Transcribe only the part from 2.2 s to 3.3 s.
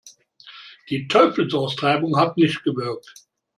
nicht gewirkt.